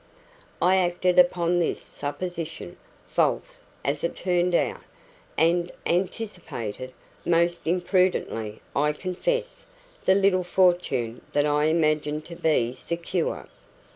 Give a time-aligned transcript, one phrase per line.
[0.59, 4.81] I acted upon this supposition, false, as it turned out,
[5.37, 6.91] and anticipated,
[7.23, 9.67] most imprudently, I confess,
[10.05, 13.47] the little fortune that I imagined to be secure.